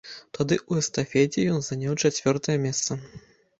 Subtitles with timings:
[0.37, 3.01] Тады ў эстафеце ён заняў чацвёртае месца.